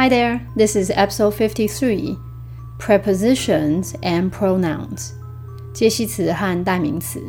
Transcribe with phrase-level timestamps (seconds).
[0.00, 2.16] Hi there, this is episode 53
[2.78, 5.10] Prepositions and Pronouns
[5.74, 7.20] 介系词和代名词。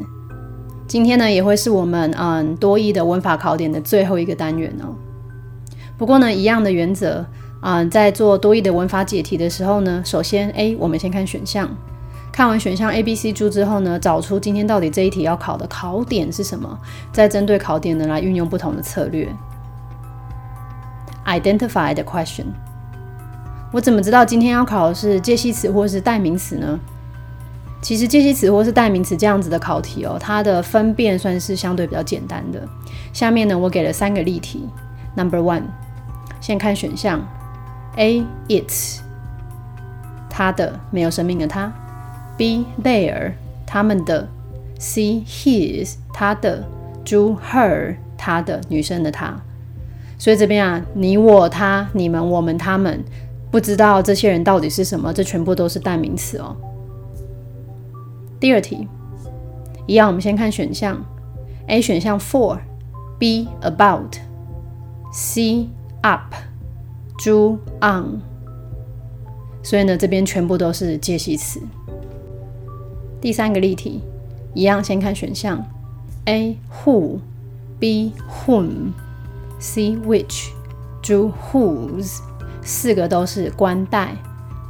[0.88, 4.96] 今天呢，也会是我们嗯多义的文法考点的最后一个单元哦。
[5.98, 7.26] 不过呢，一样的原则
[7.60, 11.70] 啊，在做多义的文法解题的时候呢，首先 A，我们先看选项，
[12.32, 16.80] 看完选项 A、B、C、D 之后呢，找出今天到底这一题要考的考点是什么，
[17.12, 19.28] 再针对考点呢来运用不同的策略。
[21.26, 22.46] Identify the question。
[23.72, 26.80] 我怎么知道今天要考的是介系词或是代名词呢？
[27.82, 32.68] 其实介系词或是代名词这样子的考题哦，它的分辨算是相对比较简单的。
[33.14, 34.68] 下面呢，我给了三个例题。
[35.16, 35.64] Number one，
[36.40, 37.26] 先看选项
[37.96, 39.00] A its，
[40.30, 41.72] 它的没有生命的它
[42.38, 43.34] ；B their，
[43.66, 44.28] 他们的
[44.80, 46.64] ；C his，他的
[47.04, 49.42] ；D her，他的女生的她。
[50.22, 53.04] 所以这边啊，你我他、你们我们他们，
[53.50, 56.56] 不知道这些人到底是什么，这全部都是代名词哦。
[58.40, 58.88] 第二题，
[59.88, 61.04] 一样，我们先看选项
[61.66, 65.70] ：A 选项 for，B about，C
[66.02, 67.32] up，D
[67.82, 68.22] on。
[69.64, 71.60] 所以呢，这边全部都是介系词。
[73.20, 74.04] 第三个例题，
[74.54, 75.66] 一样，先看选项
[76.26, 76.56] ：A
[76.86, 78.14] who，B
[78.46, 78.92] whom。
[79.62, 80.50] See which,
[81.04, 82.18] do whose，
[82.64, 84.16] 四个都是关代，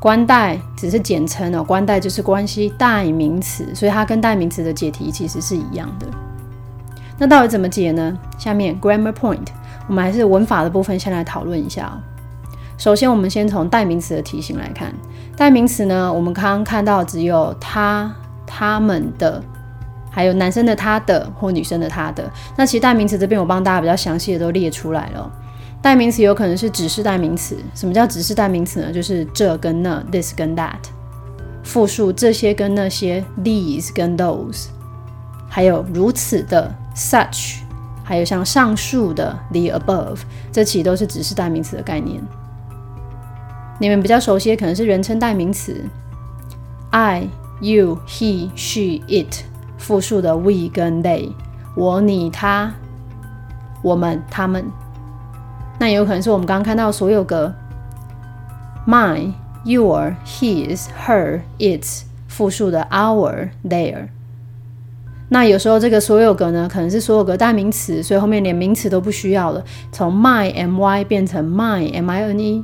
[0.01, 6.05] 关代只是简称哦，关代就是关系代名词，所以它跟代名词的解题其实是一样的。
[7.17, 8.19] 那到底怎么解呢？
[8.37, 9.47] 下面 grammar point，
[9.87, 11.97] 我们还是文法的部分先来讨论一下。
[12.77, 14.93] 首先，我们先从代名词的题型来看，
[15.37, 18.13] 代名词呢，我们刚刚看到只有他、
[18.45, 19.41] 他们的。
[20.11, 25.31] 还有男生的他的或女生的他的，那其实代名词这边我帮大家比较详细的都列出来了。
[25.81, 28.91] 代名词有可能是指示代名词，什么叫指示代名词呢？
[28.91, 30.75] 就是这跟那，this 跟 that。
[31.63, 34.67] 复数这些跟那些，these 跟 those。
[35.49, 37.59] 还有如此的，such。
[38.03, 40.19] 还有像上述的，the above。
[40.51, 42.21] 这其实都是指示代名词的概念。
[43.79, 45.83] 你们比较熟悉的可能是人称代名词
[46.91, 47.27] ，I、
[47.59, 49.45] you、he、she、it。
[49.81, 51.31] 复数的 we 跟 they，
[51.75, 52.71] 我、你、他、
[53.81, 54.63] 我们、他们，
[55.79, 57.51] 那有可能是我们刚刚看到所有格
[58.87, 59.33] ，my、
[59.65, 64.07] your、his、her、its，复数的 our、their。
[65.29, 72.63] 那有时候这个所有格呢，可能是所有格代名词，所以后面连名词都不需要了，从 my my 变成 my mine，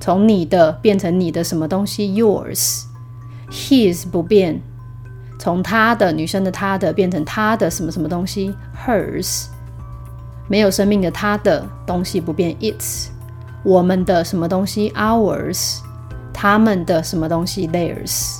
[0.00, 4.60] 从你的变成你的什么东西 yours，his 不变。
[5.42, 8.54] 从他的女生的他的变成他的什么什么东西。
[8.86, 9.46] Hers，
[10.46, 12.54] 没有生命的他的东西不变。
[12.60, 13.08] Its，
[13.64, 14.92] 我们的什么东西。
[14.92, 15.80] Ours，
[16.32, 17.66] 他们的什么东西。
[17.66, 18.38] Theirs，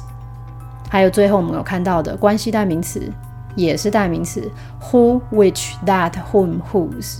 [0.88, 3.02] 还有最后我们有看到的关系代名词
[3.56, 4.48] 也是代名词。
[4.80, 7.18] Who which that whom whose。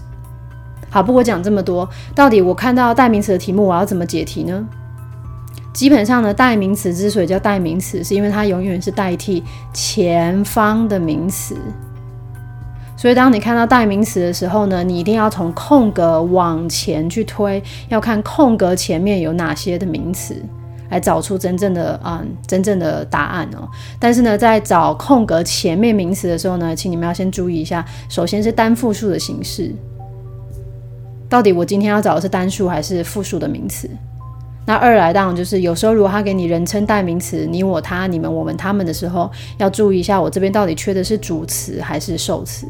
[0.90, 4.64] 好，不过讲这么多，到底我看到代名词的题目我要怎么解题呢？
[5.72, 11.56] 基本上呢，代名词之所以叫代名词，是因为它永远是代替前方的名词。
[12.94, 20.36] 所以当你看到代名词的时候呢，你一定要从空格往前去推，要看空格前面有哪些的名词，
[20.90, 23.66] 来找出真正的嗯真正的答案哦。
[23.98, 29.74] 但是呢，在找空格前面名词的时候呢，请你们要先注意一下，首先是单复数的形式，
[31.28, 33.90] 到底我今天要找的是单数还是复数的名词？
[34.64, 42.66] 那二来当然就是有时候如果他给你人称代名词，你我他、你们我们他们的时候，要注意一下我这边到底缺的是主词还是受词。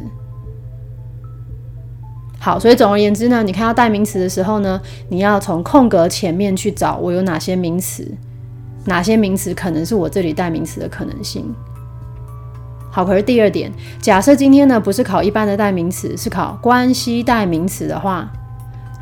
[2.39, 4.81] 好，所以总而言之呢，你看到代名词的时候呢，
[5.11, 8.11] 你要从空格前面去找我有哪些名词，
[8.87, 11.55] 哪些名词可能是我这里代名词的可能性。
[12.91, 18.29] 好，可是第二点，假设今天呢不是考一般的代名词，是考关系代名词的话，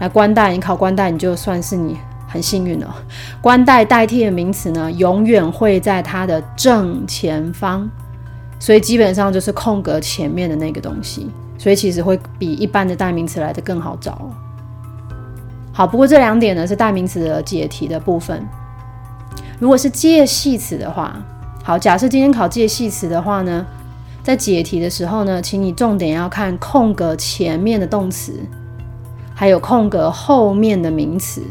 [0.01, 1.97] 来关代，你考关代，你就算是你。
[2.33, 2.87] 很幸运哦，
[3.43, 7.91] 关代代替的名词呢，永远会在它的正前方，
[8.61, 11.29] 所以基本上就是空格前面的那个东西，
[11.59, 14.31] 所以其实会比一般的代名词来的更好找。
[15.73, 18.47] 好，不过这两点呢是代名词的解题的部分。
[19.59, 21.21] 如果是介系词的话，
[21.65, 23.67] 好，假设今天考介系词的话呢，
[24.23, 28.41] 在解题的时候呢，请你重点要看空格前面的动词，
[29.35, 31.43] 还有空格后面的名词。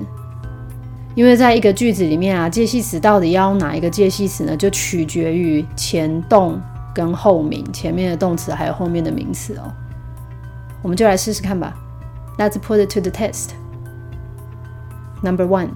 [1.19, 4.56] 因为在一个句子里面啊，介系词到底要用哪一个介系词呢？
[4.56, 6.57] 就取决于前动
[6.94, 9.69] 跟后名，前面的动词还有后面的名词哦。
[10.81, 11.75] 我们就来试试看吧。
[12.38, 13.50] Let's put it to the test。
[15.21, 15.71] Number one，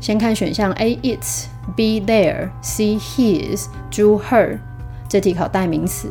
[0.00, 1.44] 先看选项 A its
[1.76, 4.58] B there C his 猪 her，
[5.06, 6.08] 这题考代名词。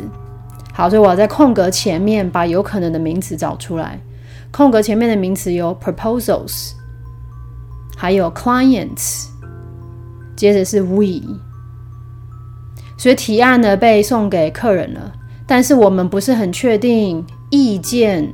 [0.71, 3.99] 好，所以我要在空格前面把有可能的名词找出来。
[4.51, 6.73] 空格前面的名词有 proposals，
[7.95, 9.27] 还有 clients，
[10.35, 11.21] 接着是 we。
[12.97, 15.13] 所以提案呢被送给客人了，
[15.45, 18.33] 但是我们不是很确定意见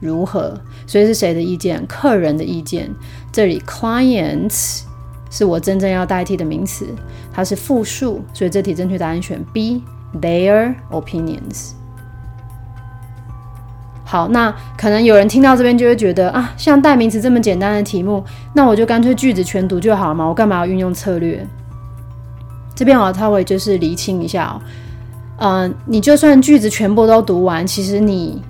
[0.00, 1.84] 如何，所以是谁的意见？
[1.86, 2.94] 客人的意见。
[3.32, 4.82] 这里 clients
[5.30, 6.86] 是我真正要代替的名词，
[7.32, 9.82] 它是复数，所以这题正确答案选 B。
[10.20, 11.72] Their opinions。
[14.14, 18.22] 好，那可能有人听到这边就会觉得啊，像代名词这么简单的题目，
[18.52, 21.44] 那我就干脆句子全读就好了嘛，我干嘛要运用策略？
[22.76, 24.62] 这边我稍微就是厘清一下哦，
[25.38, 28.40] 嗯，你就算句子全部都读完，其实你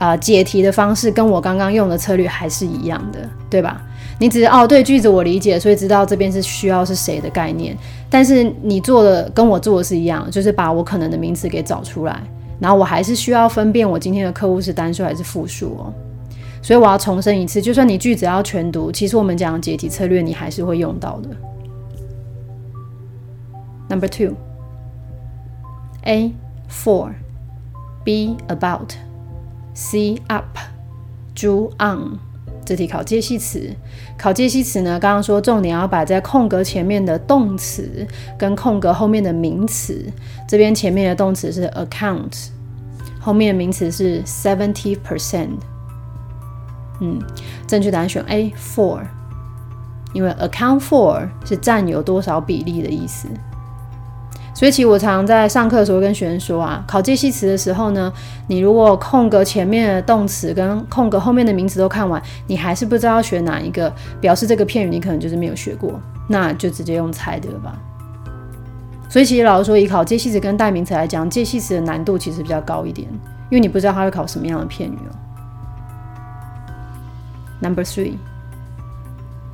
[0.00, 3.80] 啊解题的方式跟我刚刚用的策略还是一样的，对吧？
[4.18, 7.78] 你只是哦，对句子我理解，所以知道这边是需要是谁的概念。
[8.10, 12.20] 但是你做的跟我做的是一样，就是把我可能的名词给找出来，
[12.60, 15.92] 然后我还是需要分辨我今天的客户是单数还是复数哦。
[16.62, 21.30] 所以我要重申一次，就算你句子要全读，其实我们讲解题策略你还是会用到的。
[23.88, 24.36] Number two,
[26.02, 26.32] A
[26.70, 27.14] for,
[28.04, 28.92] B about,
[29.74, 30.58] C up,
[31.34, 31.48] D
[31.78, 32.29] on。
[32.70, 33.68] 这题考介系词，
[34.16, 34.96] 考介系词呢？
[35.00, 38.06] 刚刚说重点要摆在空格前面的动词
[38.38, 40.06] 跟空格后面的名词。
[40.46, 42.46] 这边前面的动词是 account，
[43.18, 45.58] 后面的名词是 seventy percent。
[47.00, 47.20] 嗯，
[47.66, 49.00] 正确答案选 A for，
[50.12, 53.26] 因为 account for 是占有多少比例的意思。
[54.60, 58.12] 所以，其实我常在上课的时候跟学生说啊，考介系词的时候呢，
[58.46, 63.90] 你如果空格前面的动词跟空格后面的名词都看完，你还是不知道要选哪一个，
[64.20, 65.98] 表示这个片语你可能就是没有学过，
[66.28, 67.72] 那就直接用猜的了吧。
[69.08, 73.08] 所以，其实老师说，以考介系词跟代名词来讲，介系词的难度其实比较高一点，
[73.48, 75.16] 因为你不知道它会考什么样的片语哦。
[77.62, 78.18] Number three,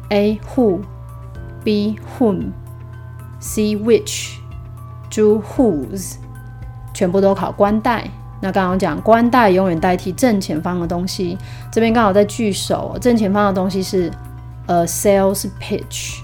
[0.08, 0.80] A who,
[1.62, 2.46] B whom,
[3.38, 4.38] C which.
[5.16, 6.16] Do whose
[6.92, 8.06] 全部都考官代。
[8.42, 11.38] 那刚刚讲官代永远代替正前方的东西。
[11.72, 14.12] 这边刚好在句首，正前方的东西是
[14.66, 16.18] a sales pitch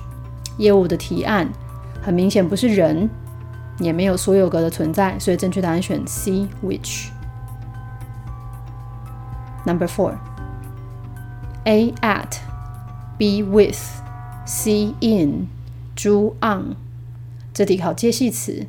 [0.58, 1.50] 业务的提案，
[2.02, 3.08] 很明显不是人，
[3.78, 7.06] 也没有所有格的存在，所以正确答案选 C which。
[9.64, 10.16] Number four
[11.64, 12.36] A at
[13.16, 13.78] B with
[14.44, 15.48] C in
[15.94, 16.10] D
[16.42, 16.76] on
[17.54, 18.66] 这题考接系词。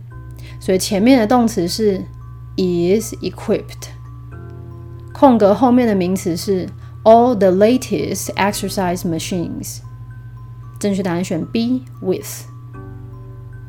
[0.63, 1.99] 所以前面的动词是
[2.57, 3.89] is equipped，
[5.13, 6.67] 空格后面的名词是
[7.05, 9.79] all the latest exercise machines。
[10.79, 12.45] 正确答案选 B with，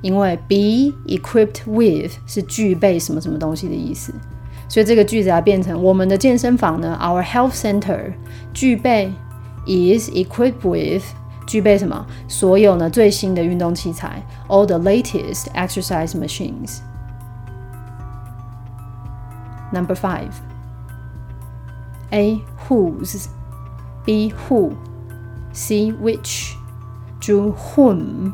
[0.02, 4.14] 因为 be equipped with 是具备什么什么东西的意思，
[4.68, 8.14] 所以这个句子要变成我们的健身房呢，our health center
[8.54, 9.12] 具备
[9.66, 11.04] is equipped with。
[11.48, 12.06] 具备什么？
[12.28, 16.78] 所有呢最新的运动器材，all the latest exercise machines。
[19.75, 20.31] Number five.
[22.13, 23.27] A whose,
[24.05, 24.73] B who,
[25.53, 26.53] C which,
[27.21, 28.33] D whom。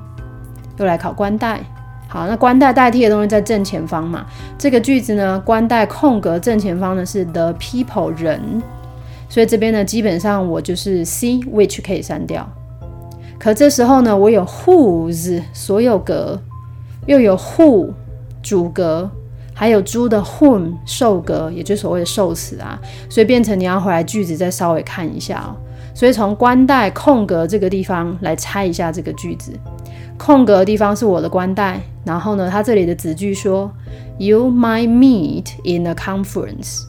[0.76, 1.60] 又来考官代。
[2.08, 4.26] 好，那官代代替的东西在正前方嘛？
[4.58, 8.60] 这个句子呢，官代空格正前方呢是 the people 人，
[9.28, 12.46] 所以这边呢基本上我就是 C which 可以删掉。
[13.38, 16.38] 可这时候呢，我有 whose 所有格，
[17.06, 17.92] 又有 who
[18.42, 19.08] 主格，
[19.54, 25.56] 还有猪的 whom 受格，也就是所谓的受词啊，所以变成你要回来句子再稍微看一下哦。
[25.94, 29.52] 所以从关带空格这个地方来猜一下这个句子，
[30.16, 33.70] 空格的地方是我的关带，然后呢，它这里的子句说
[34.18, 36.84] You might meet in a conference，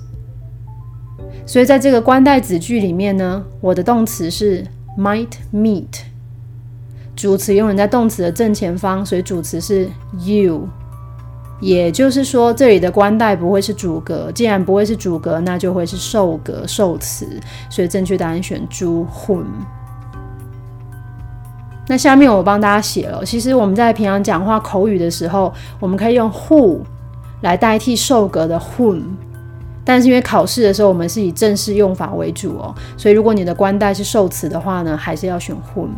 [1.46, 4.66] 所以在这个关带子句里面呢，我的动词是
[4.98, 6.04] might meet。
[7.16, 9.90] 主词永远在动词的正前方，所以主词是
[10.24, 10.70] you。
[11.62, 17.40] 也就是说，这里的官代不会是主格，既然不会是主格，那就会是受格受词，
[17.70, 19.46] 所以正确答案选 d whom。
[21.88, 26.80] 那下面我帮大家写了，其实我们在平常讲话口语的时候，我们可以用 who
[27.42, 29.04] 来代替受格的 whom，
[29.86, 35.90] 但是因为考试的时候我们是以正式用法为主哦，所以如果你的官代是受词的话呢，还是要选 whom。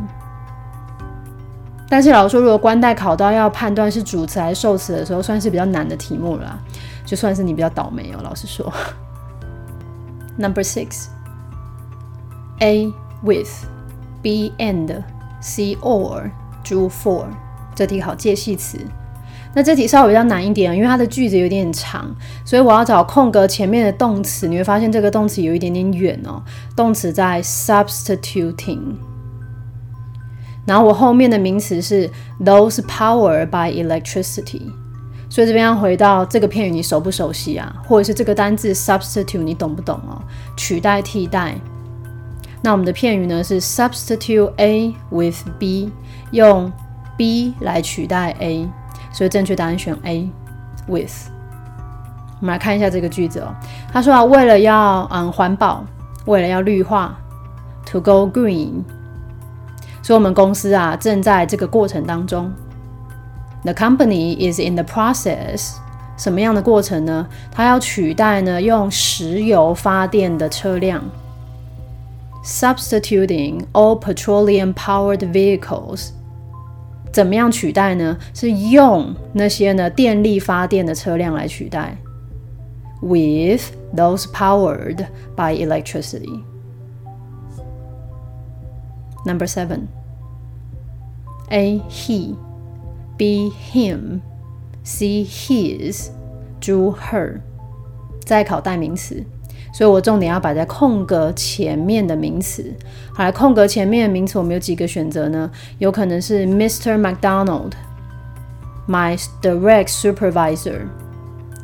[1.94, 6.60] 但是老师说，如果官代考到要判断是主词还是受词的时候，算是比较难的题目了，
[7.06, 8.20] 就算是你比较倒霉哦。
[8.24, 8.74] 老师说，
[10.36, 12.92] Number six，A
[13.24, 13.48] with,
[14.24, 15.04] B and,
[15.40, 16.32] C or,
[16.64, 17.26] 猪 for。
[17.76, 18.80] 这题考介系词。
[19.54, 22.10] 那这题稍微比较难一点，因为它的句子有点长，
[22.44, 24.48] 所以我要找空格前面的动词。
[24.48, 26.42] 你会发现这个动词有一点点远哦，
[26.76, 28.96] 动词在 substituting。
[30.66, 32.10] 然后我后面的名词是
[32.44, 34.62] those powered by electricity。
[35.30, 37.76] 所以这边要回到这个片语，你熟不熟悉啊？
[37.88, 40.22] 或者是这个单字 substitute 你懂不懂哦？
[40.56, 41.56] 取代、替代。
[42.62, 45.92] 那我们的片语呢是 substitute A with B，
[46.32, 46.72] 用
[47.18, 48.70] B 来取代 A。
[49.12, 50.30] 所以正确答案选 A
[50.88, 51.30] with。
[52.40, 53.56] 我们来看一下这个句子哦。
[53.92, 55.84] 他说啊，为了要嗯环保，
[56.26, 57.18] 为了要绿化
[57.86, 58.84] ，to go green。
[60.03, 62.53] 所以我们公司啊正在这个过程当中。
[63.65, 65.75] The company is in the process。
[66.17, 67.27] 什么样的过程呢？
[67.53, 71.03] 它要取代呢用石油发电的车辆。
[72.45, 76.11] Substituting all petroleum-powered vehicles。
[77.13, 78.17] 怎么样取代呢？
[78.35, 81.97] 是用那些呢电力发电的车辆来取代，
[83.01, 85.07] with those powered
[85.37, 86.43] by electricity.
[89.25, 89.89] Number seven.
[91.51, 92.37] A he,
[93.17, 94.21] B him,
[94.85, 96.11] C his,
[96.61, 97.41] 猪 her，
[98.25, 99.25] 再考代名词。
[99.73, 102.75] 所以我重点要摆在空格前面的名词。
[103.13, 105.51] 好，来空格前面的名词，我们有几个选择呢？
[105.79, 106.99] 有可能是 Mr.
[106.99, 110.87] McDonald，my direct supervisor。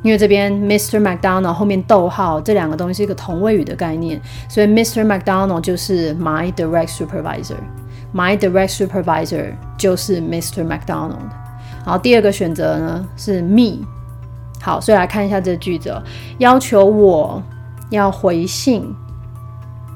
[0.01, 0.99] 因为这边 Mr.
[0.99, 5.05] McDonald 后面逗号，这两个东西是一个同位语的概念，所以 Mr.
[5.05, 10.65] McDonald 就是 my direct supervisor，my direct supervisor 就是 Mr.
[10.65, 11.29] McDonald。
[11.85, 13.85] 然后第二个选择呢是 me。
[14.61, 15.93] 好，所以来看一下这个句子，
[16.37, 17.41] 要求我。
[17.91, 18.95] 要回信，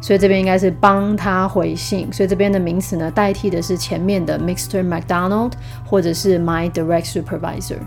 [0.01, 2.11] 所以这边应该是帮他回信。
[2.11, 4.83] 所以这边的名词呢，代替的是前面的 Mr.
[4.83, 5.51] McDonald
[5.85, 7.77] 或者是 My direct supervisor。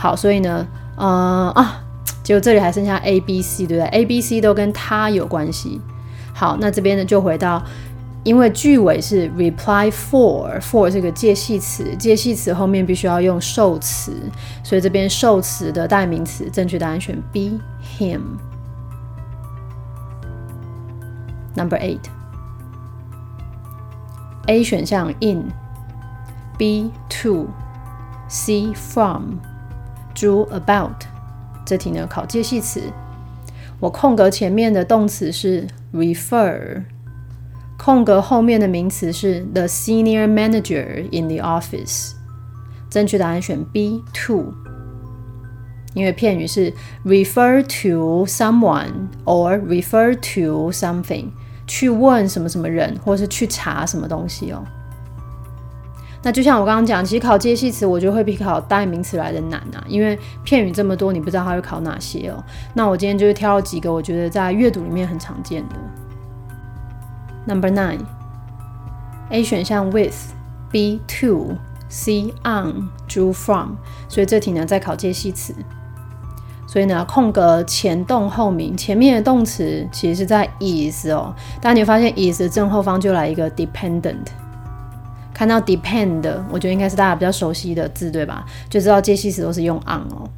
[0.00, 0.66] 好，所以呢，
[0.96, 1.82] 呃啊，
[2.22, 5.78] 结果这里还剩下 A、B、C，对不对？A、B、C 都跟他有关系。
[6.32, 7.62] 好，那这边呢就回到，
[8.24, 14.16] 因为句尾是 reply for，for 这个介系词，介系词后面必须要用受词，
[14.64, 17.60] 所以这边受词的代名词，正确答案选 B。
[17.98, 18.20] him.
[21.54, 22.00] Number eight.
[24.46, 29.40] A 选项 in，B to，C from
[30.20, 31.04] from，D about。
[31.64, 32.82] 这题呢考介系词，
[33.78, 36.82] 我空格前面的动词是 refer，
[37.78, 42.12] 空格后面的名词是 the senior manager in the office。
[42.90, 44.52] 正确答案选 B to。
[45.94, 46.72] 因为片语是
[47.04, 51.30] refer to someone or refer to something，
[51.66, 54.64] 去问什么什么人，或是去查什么东西哦。
[56.22, 62.44] 那就像我刚刚讲，其实考介系词，我觉得会比考代名词来的难啊，因为片语这么多，你不知道它会考哪些哦。
[62.74, 65.76] 那我今天就是挑了几个我觉得在阅读里面很常见的。
[67.46, 75.54] Number nine，A 选项 with，B to，C on，drew from，所以这题呢在考介系词。
[76.66, 81.34] 所以呢，空格前动后名，前面的动词其实是在 is 哦。
[81.62, 84.26] 大家你会发现 is 的正后方就来一个 dependent。
[85.40, 86.20] 看到 depend，
[86.50, 88.44] 我觉得应该是大家比较熟悉的字，对吧？
[88.68, 90.28] 就知道介系词都是用 on 哦。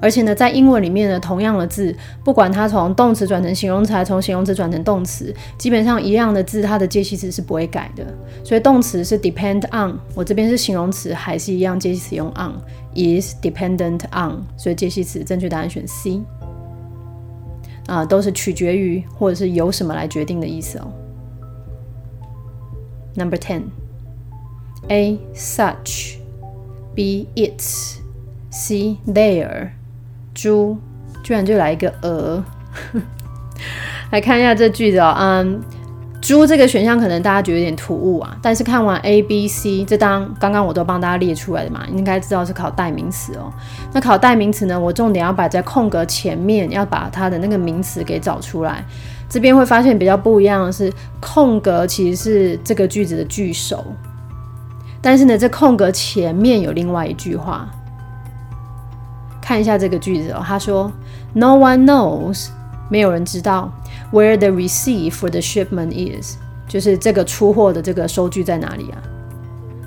[0.00, 8.02] 而且呢，在英文里面呢，同样的字，不管它从动词转成形容词，还从形容词转成动词，基本上一样的字，它的介系词是不会改的。
[8.42, 16.22] 所以动词是 depend on，我这边是形容词，还是一样介系词用 on，is dependent on，所以介系词正确答案选 C。
[17.84, 20.90] 啊，都是取决于或者是由什么来决定的意思哦。
[23.14, 23.64] Number ten
[24.90, 29.70] A such，B its，C there。
[30.34, 30.76] 猪
[31.22, 32.42] 居然就来一个鹅，
[34.10, 35.14] 来看一下这句子哦。
[35.16, 35.62] 嗯，
[36.20, 43.52] 猪这个选项可能大家觉得有点突兀啊，但是看完 A、B、C，这当刚刚我都帮大家列出来的嘛，应该知道是考代名词哦。
[43.92, 48.84] 那考代名词呢，我重点要摆在空格前面，要把它的那个名词给找出来。
[49.28, 53.84] 这边会发现比较不一样的是，空格其实是这个句子的句首，
[55.02, 57.68] 但是呢，这空格前面有另外一句话。
[59.40, 60.92] 看一下这个句子哦，他说
[61.32, 62.48] ：“No one knows，
[62.88, 63.72] 没有人知道
[64.12, 66.36] where the receipt for the shipment is，
[66.68, 69.02] 就是这个出货的这个收据在哪里啊？”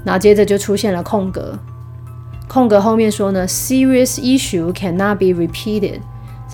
[0.03, 1.57] 那接着就出现了空格，
[2.49, 5.99] 空格后面说呢：“Serious issue cannot be repeated，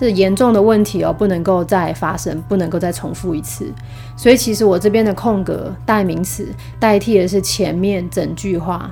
[0.06, 3.70] 是严重的问题哦，不能够再发生，不能够再重复一次。
[4.16, 8.90] 所以其实我这边的空格代名词代替的是前面整句话。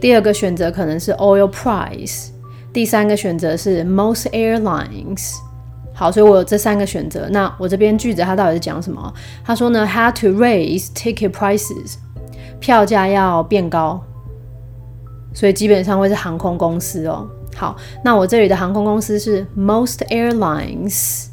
[0.01, 2.29] 第二个选择可能是 oil price，
[2.73, 5.35] 第三个选择是 most airlines。
[5.95, 7.29] 好，所以我有这三个选择。
[7.31, 9.13] 那我这边句子它到底是讲什么？
[9.45, 11.95] 他说呢，had to raise ticket prices，
[12.61, 14.01] 票价要变高，
[15.35, 17.29] 所以基本上会是航空公司哦。
[17.57, 21.27] 好，那我这里的航空公司是 most airlines，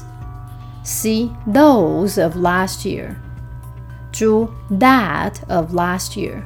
[0.85, 1.31] C.
[1.47, 3.17] Those of last year.
[4.11, 6.43] 猪 That of last year.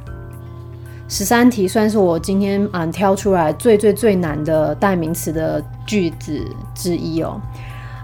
[1.09, 7.41] 十三题算是我今天啊挑出来最最最难的代名词的句子之一哦。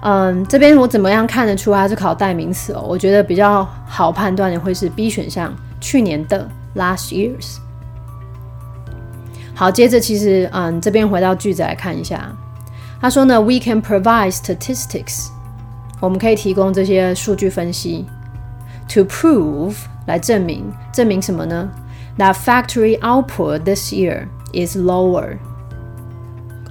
[0.02, 2.82] 嗯，这边我怎么样看得出它是考代名词哦？
[2.88, 7.58] 我觉得比较好判断的会是 B 选项，去年的 last year's。
[9.56, 12.32] 好，接着其实嗯这边回到句子来看一下。
[13.02, 15.30] 他说呢，We can provide statistics，
[16.00, 18.06] 我们可以提供这些数据分析
[18.88, 21.70] ，to prove 来证明，证明什么呢
[22.20, 25.38] ？That factory output this year is lower。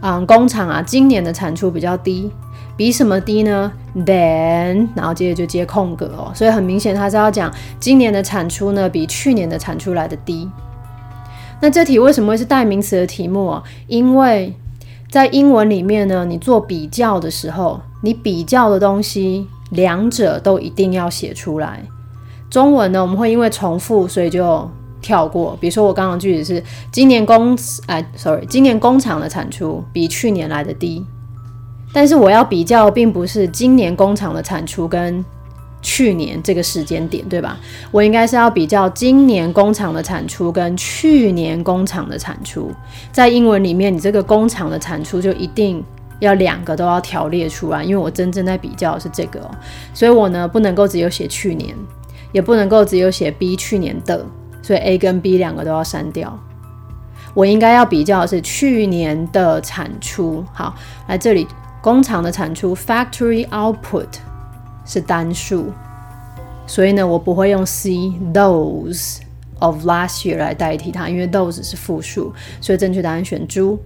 [0.00, 2.32] 嗯，工厂啊，今年的产出比较低，
[2.76, 10.48] 比什么低呢？Then，然后接着就接空格哦，所以很明显他是要讲今年的产出呢比去年的产出来的低。
[11.60, 13.62] 那这题为什么会是代名词的题目啊？
[13.86, 14.54] 因为
[15.10, 21.82] 在英文里面呢，你做比较的时候，你比较的东西两者都一定要写出来。
[22.50, 25.56] 中文呢，我们会因为重复，所以就跳过。
[25.58, 26.62] 比如说我刚刚句子是
[26.92, 31.04] 今年工哎，sorry，今年工厂的产出比去年来的低，
[31.92, 35.24] 但是我要比较，并不是今年工厂的产出跟。
[35.82, 37.56] 去年这个时间点，对吧？
[37.92, 42.72] 我应该是要比较今年工厂的产出跟去年工厂的产出。
[43.12, 45.84] 在英文里面，你这个工厂的产出就一定
[46.18, 49.50] 要两个都要条列出来，因为我真正在比较的是这个哦。
[49.94, 51.72] 所以我呢不能够只有写去年，
[52.32, 54.26] 也不能够只有写 B 去年的，
[54.62, 56.36] 所以 A 跟 B 两个都要删掉。
[57.32, 60.44] 我应该要比较的是去年的产出。
[60.52, 60.74] 好，
[61.06, 61.46] 来这里
[61.86, 64.08] 工厂的产出 （factory output）。
[64.84, 65.66] 是单数，
[66.66, 67.92] 所以呢，我不会用 C
[68.34, 69.18] those
[69.60, 73.78] of last year 来代替它，因为 those 是复数，所以正确答案选猪。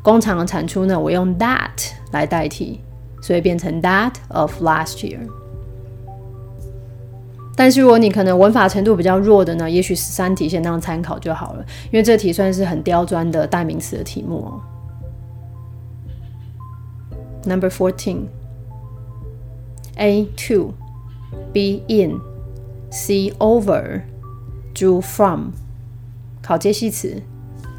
[0.00, 1.70] 工厂的产出呢，我用 that
[2.12, 2.80] 来代替，
[3.20, 5.18] 所以变成 that of last year。
[7.56, 14.60] 但是如果你可能文法程度比较弱的呢，也许十三题先当参考就好了，因为这题算是很刁钻的代名词的题目哦。
[17.45, 20.73] Number fourteen。A to,
[21.51, 22.21] B in,
[22.89, 24.03] C over,
[24.73, 25.49] do from，
[26.41, 27.21] 考接系词。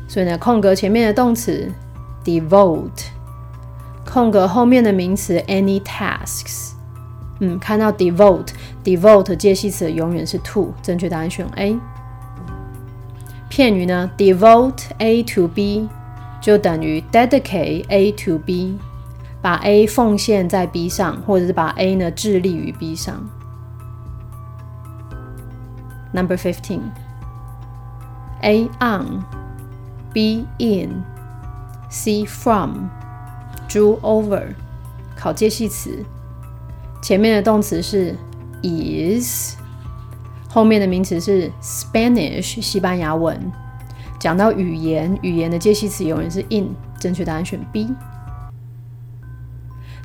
[0.06, 1.72] 所以呢，空格前面的动词
[2.22, 3.06] devote，
[4.04, 6.72] 空格后面的名词 any tasks。
[7.38, 11.78] 嗯，看到 devote，devote 接系词永远是 to，正确答案选 A。
[13.48, 15.88] 片语呢，devote A to B
[16.40, 18.78] 就等于 dedicate A to B。
[19.45, 23.29] 把 A 奉献在 B 上，或者是把 A 呢致力于 B 上。
[26.11, 26.81] Number fifteen,
[28.41, 29.23] A on
[30.11, 31.03] B in
[31.91, 34.47] C from，drew over，
[35.15, 36.03] 考介系词，
[36.99, 38.15] 前面的动词是
[38.63, 39.57] is，
[40.49, 43.39] 后面的名词是 Spanish，西班牙文。
[44.19, 47.93] 讲到语言，语言的介系词永远是 in，正确答案选 B。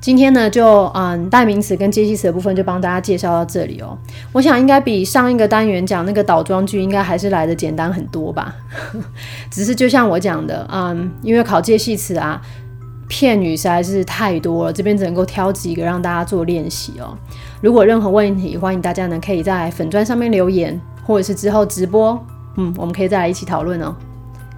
[0.01, 3.97] 今天呢，就嗯代名词跟介系词的部分就帮大家介绍到这里哦。
[4.33, 8.55] 我想应该比上一个单元讲那个倒装句应该还是来的简单很多吧。
[9.51, 12.41] 只是就像我讲的，嗯，因为考介系词啊，
[13.09, 17.15] 片语实在是太多了，这边只能够挑几个让大家做练习哦。
[17.61, 22.19] 如果任何问题，欢迎大家呢可以在粉砖上面留言，或者是之后直播，
[22.57, 23.95] 嗯，我们可以再来一起讨论哦。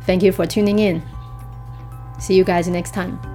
[0.07, 1.02] Thank you for tuning in.
[2.20, 3.32] See you guys next time.